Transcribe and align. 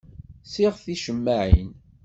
Ssiɣet 0.45 0.81
ticemmaɛin. 0.85 1.71